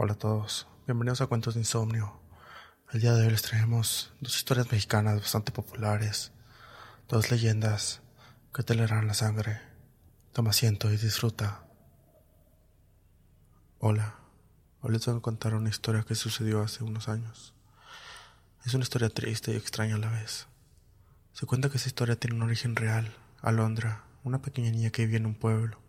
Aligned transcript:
Hola 0.00 0.12
a 0.12 0.16
todos, 0.16 0.68
bienvenidos 0.86 1.22
a 1.22 1.26
Cuentos 1.26 1.54
de 1.54 1.60
Insomnio. 1.60 2.20
El 2.92 3.00
día 3.00 3.14
de 3.14 3.24
hoy 3.24 3.32
les 3.32 3.42
traemos 3.42 4.12
dos 4.20 4.36
historias 4.36 4.70
mexicanas 4.70 5.20
bastante 5.20 5.50
populares, 5.50 6.30
dos 7.08 7.32
leyendas 7.32 8.00
que 8.54 8.62
te 8.62 8.76
leerán 8.76 9.08
la 9.08 9.14
sangre. 9.14 9.60
Toma 10.32 10.50
asiento 10.50 10.88
y 10.92 10.96
disfruta. 10.96 11.64
Hola, 13.80 14.14
hoy 14.82 14.92
les 14.92 15.04
voy 15.04 15.16
a 15.16 15.20
contar 15.20 15.54
una 15.54 15.68
historia 15.68 16.04
que 16.04 16.14
sucedió 16.14 16.62
hace 16.62 16.84
unos 16.84 17.08
años. 17.08 17.52
Es 18.64 18.74
una 18.74 18.84
historia 18.84 19.08
triste 19.08 19.52
y 19.52 19.56
extraña 19.56 19.96
a 19.96 19.98
la 19.98 20.10
vez. 20.10 20.46
Se 21.32 21.44
cuenta 21.44 21.70
que 21.70 21.78
esa 21.78 21.88
historia 21.88 22.14
tiene 22.14 22.36
un 22.36 22.42
origen 22.42 22.76
real, 22.76 23.16
Alondra, 23.42 24.04
una 24.22 24.40
pequeña 24.42 24.70
niña 24.70 24.90
que 24.90 25.02
vivía 25.02 25.18
en 25.18 25.26
un 25.26 25.34
pueblo, 25.34 25.80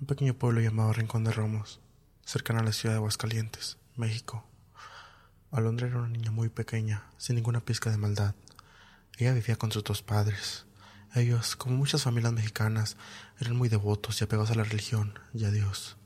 un 0.00 0.08
pequeño 0.08 0.34
pueblo 0.34 0.60
llamado 0.60 0.92
Rincón 0.92 1.22
de 1.22 1.30
Romos 1.30 1.80
cercana 2.24 2.60
a 2.60 2.64
la 2.64 2.72
ciudad 2.72 2.94
de 2.94 2.98
Aguascalientes, 2.98 3.78
México. 3.96 4.46
Alondra 5.50 5.86
era 5.86 5.98
una 5.98 6.08
niña 6.08 6.30
muy 6.30 6.48
pequeña, 6.48 7.04
sin 7.18 7.36
ninguna 7.36 7.64
pizca 7.64 7.90
de 7.90 7.98
maldad. 7.98 8.34
Ella 9.18 9.34
vivía 9.34 9.56
con 9.56 9.70
sus 9.70 9.84
dos 9.84 10.02
padres. 10.02 10.64
Ellos, 11.14 11.56
como 11.56 11.76
muchas 11.76 12.02
familias 12.02 12.32
mexicanas, 12.32 12.96
eran 13.38 13.56
muy 13.56 13.68
devotos 13.68 14.20
y 14.20 14.24
apegados 14.24 14.50
a 14.50 14.54
la 14.54 14.64
religión 14.64 15.18
y 15.34 15.44
a 15.44 15.50
Dios. 15.50 15.96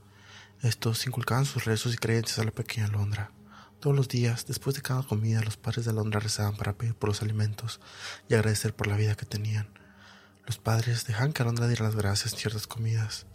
Estos 0.63 1.07
inculcaban 1.07 1.45
sus 1.45 1.65
rezos 1.65 1.95
y 1.95 1.97
creencias 1.97 2.41
a 2.41 2.45
la 2.45 2.51
pequeña 2.51 2.87
Alondra. 2.87 3.31
Todos 3.79 3.95
los 3.95 4.09
días, 4.09 4.47
después 4.47 4.75
de 4.75 4.83
cada 4.83 5.05
comida, 5.05 5.43
los 5.43 5.57
padres 5.57 5.85
de 5.85 5.93
Alondra 5.93 6.19
rezaban 6.19 6.57
para 6.57 6.73
pedir 6.73 6.95
por 6.95 7.11
los 7.11 7.23
alimentos 7.23 7.79
y 8.29 8.35
agradecer 8.35 8.75
por 8.75 8.89
la 8.89 8.97
vida 8.97 9.15
que 9.15 9.27
tenían. 9.27 9.69
Los 10.45 10.59
padres 10.59 11.07
dejaban 11.07 11.33
que 11.33 11.43
Alondra 11.43 11.69
diera 11.69 11.85
las 11.85 11.95
gracias 11.95 12.33
en 12.33 12.39
ciertas 12.41 12.67
comidas. 12.67 13.27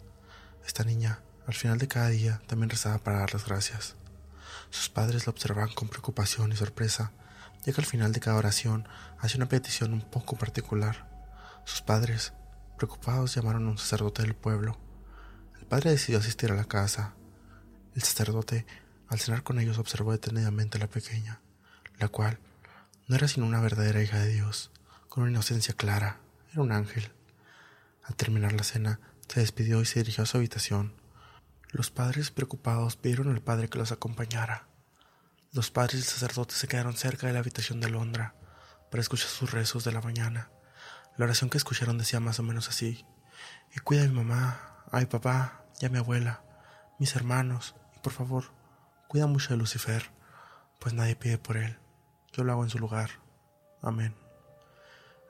Esta 0.66 0.84
niña 0.84 1.20
al 1.46 1.54
final 1.54 1.78
de 1.78 1.88
cada 1.88 2.08
día 2.08 2.40
también 2.46 2.70
rezaba 2.70 2.98
para 2.98 3.18
dar 3.18 3.32
las 3.32 3.46
gracias. 3.46 3.96
Sus 4.70 4.88
padres 4.88 5.26
la 5.26 5.30
observaban 5.30 5.74
con 5.74 5.88
preocupación 5.88 6.52
y 6.52 6.56
sorpresa, 6.56 7.12
ya 7.64 7.72
que 7.72 7.80
al 7.80 7.86
final 7.86 8.12
de 8.12 8.20
cada 8.20 8.36
oración 8.36 8.88
hacía 9.18 9.38
una 9.38 9.48
petición 9.48 9.92
un 9.92 10.02
poco 10.02 10.36
particular. 10.36 11.08
Sus 11.64 11.82
padres, 11.82 12.32
preocupados, 12.76 13.34
llamaron 13.34 13.66
a 13.66 13.70
un 13.70 13.78
sacerdote 13.78 14.22
del 14.22 14.34
pueblo. 14.34 14.78
El 15.60 15.66
padre 15.66 15.90
decidió 15.90 16.18
asistir 16.18 16.50
a 16.50 16.56
la 16.56 16.64
casa. 16.64 17.14
El 17.94 18.02
sacerdote, 18.02 18.66
al 19.08 19.20
cenar 19.20 19.42
con 19.42 19.58
ellos, 19.58 19.78
observó 19.78 20.12
detenidamente 20.12 20.78
a 20.78 20.80
la 20.80 20.88
pequeña, 20.88 21.40
la 21.98 22.08
cual 22.08 22.38
no 23.08 23.16
era 23.16 23.28
sino 23.28 23.46
una 23.46 23.60
verdadera 23.60 24.02
hija 24.02 24.18
de 24.18 24.28
Dios, 24.28 24.70
con 25.08 25.24
una 25.24 25.32
inocencia 25.32 25.74
clara, 25.74 26.18
era 26.52 26.62
un 26.62 26.72
ángel. 26.72 27.12
Al 28.04 28.16
terminar 28.16 28.52
la 28.52 28.64
cena, 28.64 29.00
se 29.28 29.40
despidió 29.40 29.80
y 29.82 29.84
se 29.84 30.00
dirigió 30.00 30.24
a 30.24 30.26
su 30.26 30.38
habitación. 30.38 30.94
Los 31.72 31.90
padres 31.90 32.30
preocupados 32.30 32.96
pidieron 32.96 33.30
al 33.30 33.40
padre 33.40 33.70
que 33.70 33.78
los 33.78 33.92
acompañara. 33.92 34.68
Los 35.52 35.70
padres 35.70 35.94
y 35.94 35.98
el 35.98 36.04
sacerdote 36.04 36.54
se 36.54 36.68
quedaron 36.68 36.94
cerca 36.98 37.26
de 37.26 37.32
la 37.32 37.38
habitación 37.38 37.80
de 37.80 37.88
Londra 37.88 38.34
para 38.90 39.00
escuchar 39.00 39.30
sus 39.30 39.52
rezos 39.52 39.82
de 39.82 39.92
la 39.92 40.02
mañana. 40.02 40.50
La 41.16 41.24
oración 41.24 41.48
que 41.48 41.56
escucharon 41.56 41.96
decía 41.96 42.20
más 42.20 42.38
o 42.38 42.42
menos 42.42 42.68
así: 42.68 43.06
Y 43.74 43.80
cuida 43.80 44.04
a 44.04 44.06
mi 44.06 44.12
mamá, 44.12 44.84
a 44.90 44.98
mi 44.98 45.06
papá 45.06 45.64
y 45.80 45.86
a 45.86 45.88
mi 45.88 45.96
abuela, 45.96 46.44
mis 46.98 47.16
hermanos, 47.16 47.74
y 47.96 48.00
por 48.00 48.12
favor, 48.12 48.52
cuida 49.08 49.26
mucho 49.26 49.48
de 49.48 49.56
Lucifer, 49.56 50.10
pues 50.78 50.92
nadie 50.92 51.16
pide 51.16 51.38
por 51.38 51.56
él. 51.56 51.78
Yo 52.34 52.44
lo 52.44 52.52
hago 52.52 52.64
en 52.64 52.70
su 52.70 52.78
lugar. 52.78 53.08
Amén. 53.80 54.14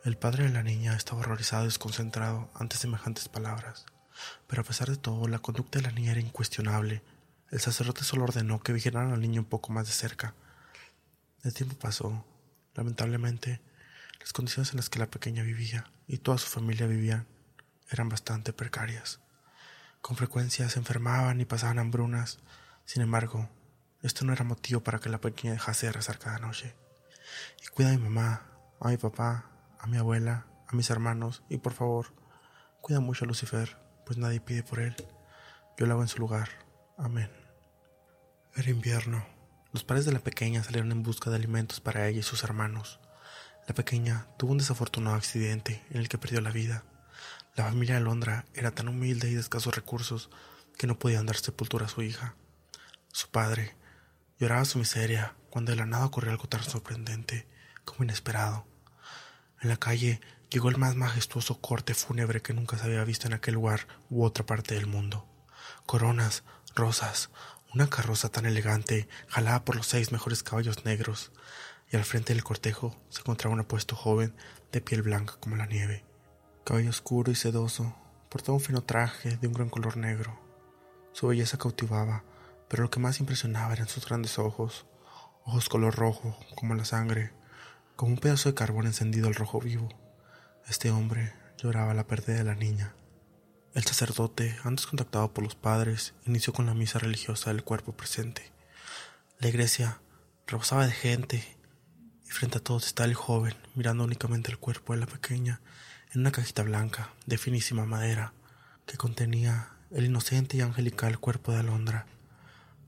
El 0.04 0.18
padre 0.18 0.42
de 0.42 0.50
la 0.50 0.64
niña 0.64 0.96
estaba 0.96 1.20
horrorizado 1.20 1.62
y 1.62 1.68
desconcentrado 1.68 2.50
ante 2.54 2.76
semejantes 2.76 3.28
palabras. 3.28 3.86
Pero 4.46 4.62
a 4.62 4.64
pesar 4.64 4.88
de 4.88 4.96
todo, 4.96 5.28
la 5.28 5.38
conducta 5.38 5.78
de 5.78 5.86
la 5.86 5.92
niña 5.92 6.12
era 6.12 6.20
incuestionable. 6.20 7.02
El 7.50 7.60
sacerdote 7.60 8.04
solo 8.04 8.24
ordenó 8.24 8.62
que 8.62 8.72
vigilaran 8.72 9.12
al 9.12 9.20
niño 9.20 9.42
un 9.42 9.48
poco 9.48 9.72
más 9.72 9.86
de 9.86 9.92
cerca. 9.92 10.34
El 11.42 11.52
tiempo 11.54 11.76
pasó. 11.76 12.24
Lamentablemente, 12.74 13.60
las 14.20 14.32
condiciones 14.32 14.70
en 14.70 14.78
las 14.78 14.88
que 14.88 14.98
la 14.98 15.10
pequeña 15.10 15.42
vivía 15.42 15.90
y 16.06 16.18
toda 16.18 16.38
su 16.38 16.46
familia 16.46 16.86
vivían 16.86 17.26
eran 17.90 18.08
bastante 18.08 18.52
precarias. 18.52 19.20
Con 20.00 20.16
frecuencia 20.16 20.68
se 20.68 20.78
enfermaban 20.78 21.40
y 21.40 21.44
pasaban 21.44 21.78
hambrunas. 21.78 22.38
Sin 22.84 23.02
embargo, 23.02 23.50
esto 24.02 24.24
no 24.24 24.32
era 24.32 24.44
motivo 24.44 24.80
para 24.80 24.98
que 24.98 25.10
la 25.10 25.20
pequeña 25.20 25.52
dejase 25.52 25.86
de 25.86 25.92
rezar 25.92 26.18
cada 26.18 26.38
noche. 26.38 26.74
Y 27.62 27.68
cuida 27.68 27.90
a 27.90 27.92
mi 27.92 27.98
mamá, 27.98 28.46
a 28.80 28.88
mi 28.88 28.96
papá, 28.96 29.50
a 29.78 29.86
mi 29.86 29.98
abuela, 29.98 30.46
a 30.68 30.74
mis 30.74 30.90
hermanos 30.90 31.42
y 31.48 31.58
por 31.58 31.72
favor, 31.72 32.14
cuida 32.80 33.00
mucho 33.00 33.24
a 33.24 33.28
Lucifer 33.28 33.81
pues 34.04 34.18
nadie 34.18 34.40
pide 34.40 34.62
por 34.62 34.80
él. 34.80 34.94
Yo 35.78 35.86
lo 35.86 35.94
hago 35.94 36.02
en 36.02 36.08
su 36.08 36.18
lugar. 36.18 36.48
Amén. 36.96 37.30
Era 38.54 38.70
invierno. 38.70 39.24
Los 39.72 39.84
padres 39.84 40.04
de 40.04 40.12
la 40.12 40.18
pequeña 40.18 40.62
salieron 40.62 40.92
en 40.92 41.02
busca 41.02 41.30
de 41.30 41.36
alimentos 41.36 41.80
para 41.80 42.06
ella 42.06 42.20
y 42.20 42.22
sus 42.22 42.44
hermanos. 42.44 43.00
La 43.66 43.74
pequeña 43.74 44.26
tuvo 44.36 44.52
un 44.52 44.58
desafortunado 44.58 45.16
accidente 45.16 45.82
en 45.90 45.98
el 45.98 46.08
que 46.08 46.18
perdió 46.18 46.40
la 46.40 46.50
vida. 46.50 46.84
La 47.54 47.64
familia 47.64 47.94
de 47.94 48.00
Londra 48.00 48.44
era 48.54 48.72
tan 48.72 48.88
humilde 48.88 49.30
y 49.30 49.34
de 49.34 49.40
escasos 49.40 49.74
recursos 49.74 50.30
que 50.76 50.86
no 50.86 50.98
podían 50.98 51.26
dar 51.26 51.36
sepultura 51.36 51.86
a 51.86 51.88
su 51.88 52.02
hija. 52.02 52.34
Su 53.12 53.28
padre 53.28 53.74
lloraba 54.38 54.64
su 54.64 54.78
miseria 54.78 55.34
cuando 55.50 55.72
de 55.72 55.76
la 55.76 55.86
nada 55.86 56.06
ocurrió 56.06 56.32
algo 56.32 56.48
tan 56.48 56.62
sorprendente 56.64 57.46
como 57.84 58.04
inesperado. 58.04 58.66
En 59.60 59.68
la 59.68 59.76
calle 59.76 60.20
llegó 60.52 60.68
el 60.68 60.76
más 60.76 60.96
majestuoso 60.96 61.62
corte 61.62 61.94
fúnebre 61.94 62.42
que 62.42 62.52
nunca 62.52 62.76
se 62.76 62.84
había 62.84 63.04
visto 63.04 63.26
en 63.26 63.32
aquel 63.32 63.54
lugar 63.54 63.86
u 64.10 64.22
otra 64.22 64.44
parte 64.44 64.74
del 64.74 64.86
mundo. 64.86 65.26
Coronas, 65.86 66.44
rosas, 66.74 67.30
una 67.72 67.88
carroza 67.88 68.28
tan 68.28 68.44
elegante, 68.44 69.08
jalada 69.28 69.64
por 69.64 69.76
los 69.76 69.86
seis 69.86 70.12
mejores 70.12 70.42
caballos 70.42 70.84
negros, 70.84 71.32
y 71.90 71.96
al 71.96 72.04
frente 72.04 72.34
del 72.34 72.44
cortejo 72.44 72.94
se 73.08 73.20
encontraba 73.20 73.54
un 73.54 73.60
apuesto 73.60 73.96
joven 73.96 74.36
de 74.72 74.82
piel 74.82 75.00
blanca 75.00 75.36
como 75.40 75.56
la 75.56 75.64
nieve. 75.64 76.04
Cabello 76.64 76.90
oscuro 76.90 77.32
y 77.32 77.34
sedoso, 77.34 77.96
portaba 78.28 78.58
un 78.58 78.62
fino 78.62 78.82
traje 78.82 79.38
de 79.38 79.46
un 79.46 79.54
gran 79.54 79.70
color 79.70 79.96
negro. 79.96 80.38
Su 81.12 81.28
belleza 81.28 81.56
cautivaba, 81.56 82.24
pero 82.68 82.82
lo 82.82 82.90
que 82.90 83.00
más 83.00 83.20
impresionaba 83.20 83.72
eran 83.72 83.88
sus 83.88 84.06
grandes 84.06 84.38
ojos, 84.38 84.84
ojos 85.46 85.70
color 85.70 85.94
rojo, 85.96 86.36
como 86.56 86.74
la 86.74 86.84
sangre, 86.84 87.32
como 87.96 88.12
un 88.12 88.18
pedazo 88.18 88.50
de 88.50 88.54
carbón 88.54 88.86
encendido 88.86 89.28
al 89.28 89.34
rojo 89.34 89.58
vivo. 89.58 89.88
Este 90.68 90.90
hombre 90.90 91.32
lloraba 91.58 91.92
la 91.92 92.06
pérdida 92.06 92.36
de 92.36 92.44
la 92.44 92.54
niña. 92.54 92.94
El 93.74 93.84
sacerdote, 93.84 94.56
antes 94.64 94.86
contactado 94.86 95.32
por 95.32 95.42
los 95.42 95.54
padres, 95.54 96.14
inició 96.24 96.52
con 96.52 96.66
la 96.66 96.74
misa 96.74 96.98
religiosa 96.98 97.50
del 97.50 97.64
cuerpo 97.64 97.92
presente. 97.92 98.52
La 99.38 99.48
iglesia 99.48 100.00
rebosaba 100.46 100.86
de 100.86 100.92
gente 100.92 101.56
y 102.24 102.30
frente 102.30 102.58
a 102.58 102.62
todos 102.62 102.86
estaba 102.86 103.08
el 103.08 103.14
joven, 103.14 103.54
mirando 103.74 104.04
únicamente 104.04 104.50
el 104.50 104.58
cuerpo 104.58 104.92
de 104.94 105.00
la 105.00 105.06
pequeña 105.06 105.60
en 106.12 106.20
una 106.20 106.32
cajita 106.32 106.62
blanca 106.62 107.10
de 107.26 107.38
finísima 107.38 107.84
madera 107.84 108.32
que 108.86 108.96
contenía 108.96 109.70
el 109.90 110.06
inocente 110.06 110.56
y 110.56 110.60
angelical 110.60 111.18
cuerpo 111.18 111.52
de 111.52 111.58
Alondra. 111.58 112.06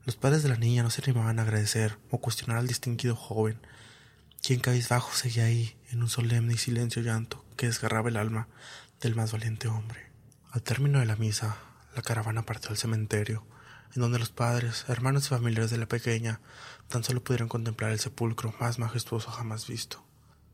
Los 0.05 0.15
padres 0.15 0.43
de 0.43 0.49
la 0.49 0.57
niña 0.57 0.83
no 0.83 0.91
se 0.91 1.01
animaban 1.03 1.39
a 1.39 1.41
agradecer 1.41 1.97
o 2.09 2.19
cuestionar 2.19 2.57
al 2.57 2.67
distinguido 2.67 3.15
joven, 3.15 3.59
quien 4.45 4.59
cabizbajo 4.59 5.11
seguía 5.11 5.45
ahí 5.45 5.75
en 5.89 6.03
un 6.03 6.09
solemne 6.09 6.53
y 6.53 6.57
silencio 6.57 7.01
llanto 7.01 7.43
que 7.57 7.65
desgarraba 7.65 8.09
el 8.09 8.17
alma 8.17 8.47
del 9.01 9.15
más 9.15 9.31
valiente 9.31 9.67
hombre. 9.67 10.11
Al 10.51 10.61
término 10.61 10.99
de 10.99 11.07
la 11.07 11.15
misa, 11.15 11.57
la 11.95 12.03
caravana 12.03 12.45
partió 12.45 12.69
al 12.69 12.77
cementerio, 12.77 13.43
en 13.95 14.03
donde 14.03 14.19
los 14.19 14.29
padres, 14.29 14.85
hermanos 14.87 15.25
y 15.25 15.29
familiares 15.29 15.71
de 15.71 15.79
la 15.79 15.87
pequeña 15.87 16.41
tan 16.89 17.03
solo 17.03 17.23
pudieron 17.23 17.47
contemplar 17.47 17.89
el 17.89 17.99
sepulcro 17.99 18.53
más 18.59 18.77
majestuoso 18.77 19.31
jamás 19.31 19.65
visto. 19.65 20.05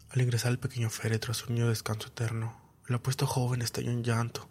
Al 0.09 0.21
ingresar 0.21 0.51
al 0.51 0.59
pequeño 0.59 0.89
féretro 0.89 1.33
a 1.33 1.35
su 1.35 1.51
niño 1.51 1.67
descanso 1.67 2.07
eterno, 2.07 2.61
el 2.87 2.95
apuesto 2.95 3.27
joven 3.27 3.61
estalló 3.61 3.91
en 3.91 4.05
llanto 4.05 4.49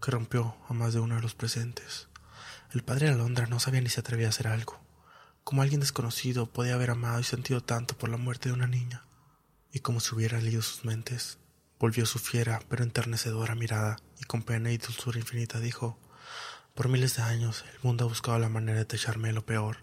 que 0.00 0.12
rompió 0.12 0.56
a 0.66 0.72
más 0.72 0.94
de 0.94 1.00
uno 1.00 1.16
de 1.16 1.20
los 1.20 1.34
presentes. 1.34 2.08
El 2.72 2.82
padre 2.84 3.08
de 3.08 3.12
Alondra 3.12 3.48
no 3.48 3.60
sabía 3.60 3.82
ni 3.82 3.90
si 3.90 4.00
atrevía 4.00 4.28
a 4.28 4.30
hacer 4.30 4.48
algo. 4.48 4.80
Como 5.48 5.62
alguien 5.62 5.80
desconocido 5.80 6.44
podía 6.44 6.74
haber 6.74 6.90
amado 6.90 7.20
y 7.20 7.24
sentido 7.24 7.62
tanto 7.62 7.96
por 7.96 8.10
la 8.10 8.18
muerte 8.18 8.50
de 8.50 8.54
una 8.54 8.66
niña. 8.66 9.06
Y 9.72 9.78
como 9.78 9.98
si 9.98 10.14
hubiera 10.14 10.42
leído 10.42 10.60
sus 10.60 10.84
mentes, 10.84 11.38
Volvió 11.78 12.04
su 12.04 12.18
fiera 12.18 12.60
pero 12.68 12.84
enternecedora 12.84 13.54
mirada 13.54 13.96
y 14.20 14.24
con 14.24 14.42
pena 14.42 14.70
y 14.72 14.76
dulzura 14.76 15.18
infinita 15.18 15.58
dijo 15.58 15.98
Por 16.74 16.90
miles 16.90 17.16
de 17.16 17.22
años 17.22 17.64
el 17.72 17.80
mundo 17.82 18.04
ha 18.04 18.08
buscado 18.08 18.38
la 18.38 18.50
manera 18.50 18.76
de 18.76 18.84
techarme 18.84 19.32
lo 19.32 19.46
peor, 19.46 19.78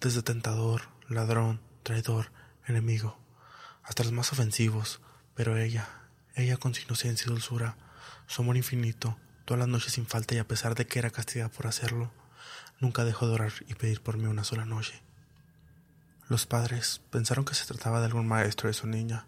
desde 0.00 0.22
tentador, 0.22 0.88
ladrón, 1.10 1.60
traidor, 1.82 2.32
enemigo, 2.66 3.18
hasta 3.82 4.02
los 4.02 4.12
más 4.14 4.32
ofensivos, 4.32 5.02
pero 5.34 5.58
ella, 5.58 5.90
ella 6.36 6.56
con 6.56 6.74
su 6.74 6.84
inocencia 6.84 7.26
y 7.26 7.32
dulzura, 7.34 7.76
su 8.28 8.40
amor 8.40 8.56
infinito, 8.56 9.18
todas 9.44 9.58
las 9.58 9.68
noches 9.68 9.92
sin 9.92 10.06
falta 10.06 10.34
y 10.34 10.38
a 10.38 10.48
pesar 10.48 10.74
de 10.74 10.86
que 10.86 11.00
era 11.00 11.10
castigada 11.10 11.50
por 11.50 11.66
hacerlo, 11.66 12.10
nunca 12.80 13.04
dejó 13.04 13.26
de 13.26 13.34
orar 13.34 13.52
y 13.68 13.74
pedir 13.74 14.00
por 14.02 14.16
mí 14.16 14.26
una 14.26 14.44
sola 14.44 14.64
noche. 14.64 15.02
Los 16.28 16.46
padres 16.46 17.00
pensaron 17.10 17.44
que 17.44 17.54
se 17.54 17.66
trataba 17.66 18.00
de 18.00 18.06
algún 18.06 18.26
maestro 18.26 18.68
de 18.68 18.74
su 18.74 18.86
niña, 18.86 19.26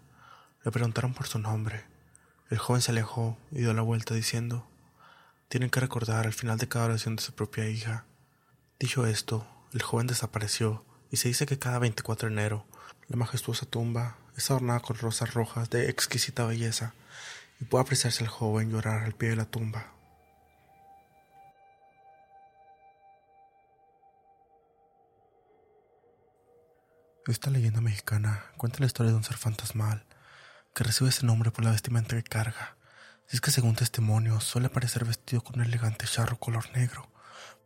le 0.63 0.71
preguntaron 0.71 1.13
por 1.13 1.27
su 1.27 1.39
nombre. 1.39 1.85
El 2.49 2.57
joven 2.57 2.81
se 2.81 2.91
alejó 2.91 3.37
y 3.51 3.59
dio 3.59 3.73
la 3.73 3.81
vuelta 3.81 4.13
diciendo, 4.13 4.67
tienen 5.47 5.69
que 5.69 5.79
recordar 5.79 6.25
al 6.25 6.33
final 6.33 6.57
de 6.57 6.67
cada 6.67 6.85
oración 6.85 7.15
de 7.15 7.23
su 7.23 7.33
propia 7.33 7.67
hija. 7.69 8.05
Dicho 8.79 9.05
esto, 9.05 9.47
el 9.73 9.81
joven 9.81 10.07
desapareció 10.07 10.83
y 11.11 11.17
se 11.17 11.27
dice 11.27 11.45
que 11.45 11.57
cada 11.57 11.79
24 11.79 12.27
de 12.27 12.33
enero 12.33 12.65
la 13.07 13.17
majestuosa 13.17 13.65
tumba 13.65 14.17
es 14.37 14.51
adornada 14.51 14.79
con 14.79 14.97
rosas 14.97 15.33
rojas 15.33 15.69
de 15.69 15.89
exquisita 15.89 16.45
belleza 16.45 16.93
y 17.59 17.65
puede 17.65 17.83
apreciarse 17.83 18.23
al 18.23 18.29
joven 18.29 18.69
llorar 18.69 19.03
al 19.03 19.13
pie 19.13 19.29
de 19.29 19.35
la 19.35 19.45
tumba. 19.45 19.91
Esta 27.29 27.51
leyenda 27.51 27.79
mexicana 27.79 28.43
cuenta 28.57 28.79
la 28.79 28.87
historia 28.87 29.11
de 29.11 29.17
un 29.17 29.23
ser 29.23 29.37
fantasmal 29.37 30.03
que 30.73 30.83
recibe 30.83 31.11
ese 31.11 31.27
nombre 31.27 31.51
por 31.51 31.63
la 31.63 31.69
vestimenta 31.69 32.15
que 32.15 32.23
carga. 32.23 32.75
Y 33.31 33.35
es 33.35 33.41
que 33.41 33.51
según 33.51 33.75
testimonios 33.75 34.43
suele 34.43 34.65
aparecer 34.65 35.05
vestido 35.05 35.43
con 35.43 35.59
un 35.59 35.65
elegante 35.67 36.07
charro 36.07 36.39
color 36.39 36.75
negro, 36.75 37.07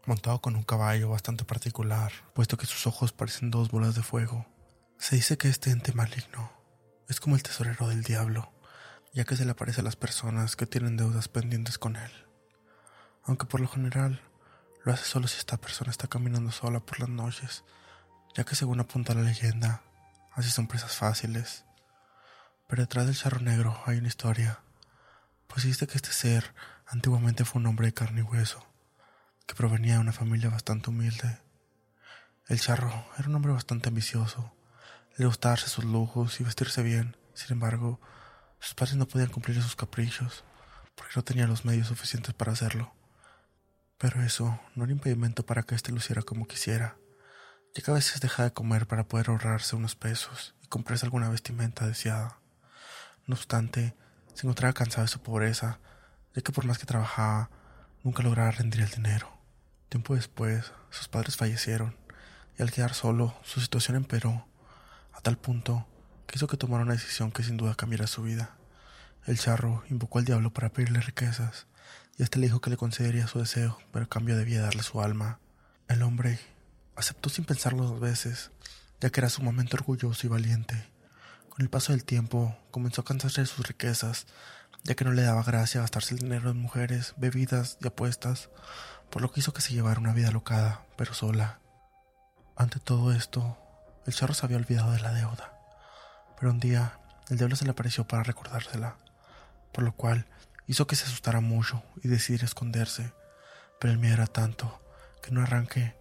montado 0.06 0.42
con 0.42 0.57
un 0.57 0.63
caballo 0.63 1.07
bastante 1.07 1.45
particular, 1.45 2.12
puesto 2.33 2.57
que 2.57 2.65
sus 2.65 2.86
ojos 2.88 3.13
parecen 3.13 3.51
dos 3.51 3.71
bolas 3.71 3.95
de 3.95 4.04
fuego. 4.04 4.45
Se 4.98 5.15
dice 5.15 5.38
que 5.38 5.48
este 5.48 5.71
ente 5.71 5.94
maligno 5.94 6.51
es 7.07 7.21
como 7.21 7.38
el 7.38 7.44
tesorero 7.44 7.88
del 7.88 8.04
diablo, 8.04 8.51
ya 9.13 9.24
que 9.24 9.38
se 9.38 9.45
le 9.45 9.51
aparece 9.51 9.80
a 9.80 9.86
las 9.86 9.95
personas 9.95 10.57
que 10.57 10.66
tienen 10.66 10.98
deudas 10.98 11.30
pendientes 11.30 11.77
con 11.77 11.95
él. 11.95 12.12
Aunque 13.24 13.45
por 13.45 13.62
lo 13.62 13.69
general 13.69 14.21
lo 14.83 14.92
hace 14.92 15.06
solo 15.06 15.30
si 15.30 15.38
esta 15.38 15.56
persona 15.56 15.89
está 15.89 16.07
caminando 16.07 16.51
sola 16.51 16.81
por 16.81 17.00
las 17.00 17.07
noches, 17.07 17.63
ya 18.35 18.44
que 18.44 18.56
según 18.56 18.80
apunta 18.80 19.13
la 19.13 19.21
leyenda, 19.21 19.81
así 20.31 20.50
son 20.50 20.68
presas 20.68 20.95
fáciles. 20.95 21.65
Pero 22.68 22.81
detrás 22.81 23.06
del 23.06 23.18
charro 23.18 23.39
negro 23.39 23.80
hay 23.85 23.97
una 23.97 24.07
historia, 24.07 24.59
pues 25.47 25.65
dice 25.65 25.85
que 25.85 25.97
este 25.97 26.12
ser 26.12 26.53
antiguamente 26.88 27.45
fue 27.45 27.59
un 27.62 27.68
hombre 27.68 27.88
de 27.88 27.94
carne 27.94 28.21
y 28.21 28.24
hueso, 28.24 28.65
que 29.45 29.56
provenía 29.56 29.95
de 29.95 30.00
una 30.00 30.13
familia 30.13 30.50
bastante 30.50 30.89
humilde. 30.89 31.39
El 32.47 32.59
charro 32.59 33.06
era 33.18 33.30
un 33.30 33.35
hombre 33.35 33.53
bastante 33.53 33.89
ambicioso, 33.89 34.53
le 35.18 35.27
gustaba 35.27 35.53
darse 35.53 35.69
sus 35.69 35.85
lujos 35.85 36.39
y 36.39 36.44
vestirse 36.44 36.81
bien, 36.81 37.15
sin 37.35 37.53
embargo, 37.53 38.01
sus 38.59 38.74
padres 38.74 38.95
no 38.95 39.07
podían 39.07 39.30
cumplir 39.30 39.62
sus 39.62 39.75
caprichos, 39.75 40.44
porque 40.95 41.13
no 41.15 41.24
tenían 41.24 41.50
los 41.50 41.65
medios 41.65 41.88
suficientes 41.88 42.33
para 42.33 42.53
hacerlo. 42.53 42.94
Pero 44.00 44.24
eso 44.24 44.59
no 44.75 44.83
era 44.83 44.94
impedimento 44.94 45.45
para 45.45 45.63
que 45.63 45.75
éste 45.75 45.91
luciera 45.91 46.24
como 46.24 46.47
quisiera 46.47 46.97
ya 47.74 47.84
que 47.84 47.92
a 47.92 47.96
veces 47.96 48.22
deja 48.22 48.44
de 48.44 48.54
comer 48.54 48.88
para 48.88 49.04
poder 49.04 49.30
ahorrarse 49.30 49.75
unos 49.75 49.96
pesos 49.96 50.54
y 50.64 50.68
comprarse 50.68 51.06
alguna 51.06 51.30
vestimenta 51.30 51.88
deseada. 51.88 52.38
No 53.25 53.36
obstante, 53.36 53.96
se 54.34 54.46
encontraba 54.46 54.74
cansado 54.74 55.04
de 55.04 55.08
su 55.08 55.20
pobreza, 55.20 55.80
ya 56.36 56.42
que 56.42 56.52
por 56.52 56.66
más 56.66 56.78
que 56.78 56.86
trabajaba, 56.86 57.50
nunca 58.04 58.22
lograba 58.22 58.52
rendir 58.52 58.81
el 58.81 58.90
dinero. 58.90 59.31
Tiempo 59.90 60.16
después, 60.16 60.72
sus 60.90 61.08
padres 61.08 61.38
fallecieron, 61.38 61.96
y 62.58 62.62
al 62.62 62.72
quedar 62.72 62.94
solo, 62.94 63.36
su 63.44 63.60
situación 63.60 63.98
empeoró, 63.98 64.46
a 65.14 65.22
tal 65.22 65.38
punto 65.38 65.88
que 66.28 66.38
hizo 66.38 66.48
que 66.48 66.58
tomara 66.58 66.84
una 66.84 66.94
decisión 66.94 67.31
que 67.31 67.44
sin 67.44 67.58
duda 67.58 67.76
cambiara 67.76 68.08
su 68.08 68.24
vida. 68.24 68.56
El 69.26 69.40
charro 69.40 69.84
invocó 69.90 70.19
al 70.19 70.26
diablo 70.26 70.52
para 70.52 70.69
pedirle 70.69 71.00
riquezas, 71.00 71.68
y 72.18 72.24
éste 72.24 72.40
le 72.40 72.48
dijo 72.48 72.62
que 72.62 72.69
le 72.69 72.78
concedería 72.78 73.28
su 73.28 73.40
deseo, 73.40 73.80
pero 73.92 74.06
a 74.06 74.10
cambio 74.10 74.38
debía 74.38 74.62
darle 74.62 74.84
su 74.84 75.02
alma. 75.02 75.40
El 75.88 76.04
hombre 76.04 76.40
Aceptó 76.95 77.30
sin 77.30 77.45
pensarlo 77.45 77.86
dos 77.86 78.00
veces, 78.00 78.51
ya 79.00 79.10
que 79.10 79.19
era 79.19 79.30
sumamente 79.30 79.75
orgulloso 79.75 80.28
y 80.28 80.30
valiente. 80.30 80.90
Con 81.50 81.62
el 81.62 81.69
paso 81.69 81.92
del 81.92 82.04
tiempo 82.04 82.57
comenzó 82.72 83.01
a 83.01 83.06
cansarse 83.06 83.42
de 83.42 83.48
sus 83.48 83.68
riquezas, 83.68 84.28
ya 84.84 84.95
que 84.95 85.06
no 85.06 85.12
le 85.12 85.24
daba 85.24 85.44
gracia 85.44 85.81
gastarse 85.81 86.13
el 86.13 86.22
dinero 86.22 86.51
en 86.51 86.57
mujeres, 86.57 87.13
bebidas 87.18 87.78
y 87.81 87.88
apuestas, 87.88 88.50
por 89.10 89.22
lo 89.22 89.31
que 89.31 89.40
hizo 89.40 89.54
que 89.54 89.62
se 89.62 89.74
llevara 89.74 90.00
una 90.00 90.13
vida 90.13 90.31
locada, 90.31 90.86
pero 90.98 91.13
sola. 91.13 91.60
Ante 92.56 92.80
todo 92.80 93.12
esto, 93.13 93.57
el 94.06 94.13
charro 94.13 94.34
se 94.34 94.45
había 94.45 94.57
olvidado 94.57 94.92
de 94.92 95.00
la 95.00 95.13
deuda, 95.13 95.54
pero 96.38 96.51
un 96.51 96.60
día 96.60 97.00
el 97.30 97.38
diablo 97.38 97.56
se 97.56 97.66
le 97.66 97.72
apareció 97.72 98.06
para 98.07 98.24
recordársela, 98.24 98.98
por 99.72 99.84
lo 99.84 99.94
cual 99.94 100.28
hizo 100.68 100.88
que 100.88 100.95
se 100.95 101.06
asustara 101.06 101.40
mucho 101.40 101.84
y 102.04 102.07
decidiera 102.07 102.45
esconderse, 102.45 103.13
pero 103.80 103.94
el 103.94 104.00
miedo 104.00 104.16
era 104.16 104.28
tanto 104.28 104.81
que 105.22 105.31
no 105.31 105.42
arranque 105.42 105.95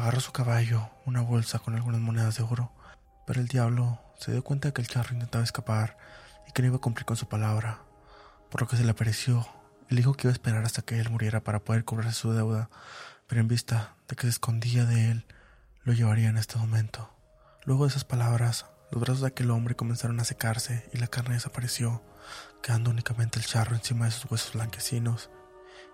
Agarró 0.00 0.20
su 0.20 0.32
caballo, 0.32 0.88
una 1.04 1.20
bolsa 1.20 1.58
con 1.58 1.74
algunas 1.74 2.00
monedas 2.00 2.38
de 2.38 2.42
oro, 2.42 2.72
pero 3.26 3.38
el 3.38 3.48
diablo 3.48 4.00
se 4.18 4.32
dio 4.32 4.42
cuenta 4.42 4.68
de 4.68 4.72
que 4.72 4.80
el 4.80 4.88
charro 4.88 5.12
intentaba 5.12 5.44
escapar 5.44 5.98
y 6.48 6.52
que 6.52 6.62
no 6.62 6.68
iba 6.68 6.78
a 6.78 6.80
cumplir 6.80 7.04
con 7.04 7.18
su 7.18 7.28
palabra, 7.28 7.82
por 8.50 8.62
lo 8.62 8.66
que 8.66 8.78
se 8.78 8.84
le 8.84 8.92
apareció 8.92 9.46
y 9.90 9.94
le 9.94 10.00
dijo 10.00 10.14
que 10.14 10.26
iba 10.26 10.30
a 10.30 10.32
esperar 10.32 10.64
hasta 10.64 10.80
que 10.80 10.98
él 10.98 11.10
muriera 11.10 11.44
para 11.44 11.58
poder 11.58 11.84
cobrarse 11.84 12.18
su 12.18 12.32
deuda, 12.32 12.70
pero 13.26 13.42
en 13.42 13.48
vista 13.48 13.94
de 14.08 14.16
que 14.16 14.22
se 14.22 14.30
escondía 14.30 14.86
de 14.86 15.10
él, 15.10 15.26
lo 15.84 15.92
llevaría 15.92 16.30
en 16.30 16.38
este 16.38 16.56
momento. 16.56 17.14
Luego 17.66 17.84
de 17.84 17.90
esas 17.90 18.04
palabras, 18.04 18.64
los 18.90 19.02
brazos 19.02 19.20
de 19.20 19.26
aquel 19.26 19.50
hombre 19.50 19.76
comenzaron 19.76 20.18
a 20.18 20.24
secarse 20.24 20.88
y 20.94 20.96
la 20.96 21.08
carne 21.08 21.34
desapareció, 21.34 22.02
quedando 22.62 22.88
únicamente 22.88 23.38
el 23.38 23.44
charro 23.44 23.76
encima 23.76 24.06
de 24.06 24.12
sus 24.12 24.30
huesos 24.30 24.54
blanquecinos, 24.54 25.28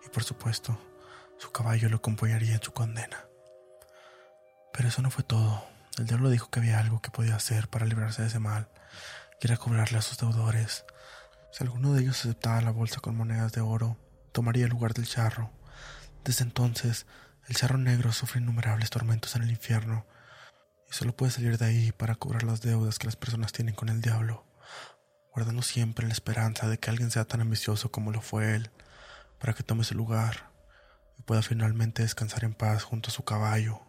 y 0.07 0.11
por 0.11 0.23
supuesto, 0.23 0.79
su 1.39 1.51
caballo 1.51 1.89
lo 1.89 1.97
acompañaría 1.97 2.55
en 2.55 2.63
su 2.63 2.73
condena. 2.73 3.27
Pero 4.77 4.91
eso 4.91 5.01
no 5.01 5.11
fue 5.11 5.25
todo. 5.25 5.67
El 5.97 6.07
diablo 6.07 6.29
dijo 6.29 6.51
que 6.51 6.61
había 6.61 6.79
algo 6.79 7.01
que 7.01 7.11
podía 7.11 7.37
hacer 7.37 7.69
para 7.69 7.87
librarse 7.87 8.21
de 8.21 8.29
ese 8.29 8.39
mal, 8.39 8.69
y 9.41 9.47
era 9.47 9.57
cobrarle 9.57 9.97
a 9.97 10.03
sus 10.03 10.19
deudores. 10.19 10.85
Si 11.51 11.65
alguno 11.65 11.95
de 11.95 12.03
ellos 12.03 12.21
aceptaba 12.21 12.61
la 12.61 12.73
bolsa 12.73 13.01
con 13.01 13.17
monedas 13.17 13.53
de 13.53 13.63
oro, 13.63 13.97
tomaría 14.33 14.65
el 14.65 14.71
lugar 14.71 14.93
del 14.93 15.07
charro. 15.07 15.51
Desde 16.25 16.45
entonces, 16.45 17.07
el 17.49 17.57
charro 17.57 17.79
negro 17.79 18.13
sufre 18.13 18.39
innumerables 18.39 18.91
tormentos 18.91 19.35
en 19.35 19.45
el 19.45 19.51
infierno, 19.51 20.05
y 20.91 20.93
solo 20.93 21.17
puede 21.17 21.33
salir 21.33 21.57
de 21.57 21.65
ahí 21.65 21.93
para 21.93 22.17
cobrar 22.17 22.43
las 22.43 22.61
deudas 22.61 22.99
que 22.99 23.07
las 23.07 23.17
personas 23.17 23.53
tienen 23.53 23.75
con 23.75 23.89
el 23.89 24.03
diablo, 24.03 24.45
guardando 25.33 25.63
siempre 25.63 26.07
la 26.07 26.13
esperanza 26.13 26.69
de 26.69 26.79
que 26.79 26.91
alguien 26.91 27.11
sea 27.11 27.25
tan 27.25 27.41
ambicioso 27.41 27.91
como 27.91 28.13
lo 28.13 28.21
fue 28.21 28.55
él, 28.55 28.71
para 29.39 29.55
que 29.55 29.63
tome 29.63 29.85
su 29.85 29.95
lugar 29.95 30.51
y 31.19 31.23
pueda 31.23 31.41
finalmente 31.41 32.03
descansar 32.03 32.45
en 32.45 32.53
paz 32.53 32.83
junto 32.83 33.09
a 33.09 33.13
su 33.13 33.25
caballo 33.25 33.86